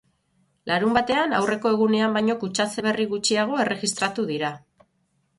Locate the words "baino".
2.19-2.35